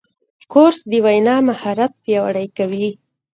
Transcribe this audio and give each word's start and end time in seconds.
کورس 0.51 0.79
د 0.91 0.93
وینا 1.05 1.35
مهارت 1.49 1.93
پیاوړی 2.03 2.47
کوي. 2.57 2.87